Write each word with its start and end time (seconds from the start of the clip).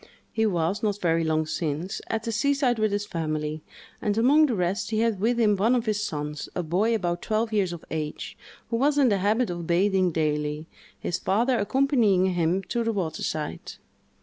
He 0.31 0.47
was, 0.47 0.81
not 0.81 0.97
very 0.99 1.23
long 1.23 1.45
since, 1.45 2.01
at 2.07 2.23
the 2.23 2.31
seaside 2.31 2.79
with 2.79 2.91
his 2.91 3.05
family, 3.05 3.61
and, 4.01 4.17
among 4.17 4.47
the 4.47 4.55
rest, 4.55 4.89
he 4.89 5.01
had 5.01 5.19
with 5.19 5.37
him 5.39 5.55
one 5.55 5.75
of 5.75 5.85
his 5.85 6.01
sons, 6.01 6.49
a 6.55 6.63
boy 6.63 6.95
about 6.95 7.21
twelve 7.21 7.53
years 7.53 7.71
of 7.71 7.85
age, 7.91 8.35
who 8.71 8.77
was 8.77 8.97
in 8.97 9.09
the 9.09 9.19
habit 9.19 9.51
of 9.51 9.67
bathing 9.67 10.09
daily, 10.11 10.65
his 10.99 11.19
father 11.19 11.59
accompanying 11.59 12.33
him 12.33 12.63
to 12.63 12.83
the 12.83 12.91
water 12.91 13.21
side. 13.21 13.73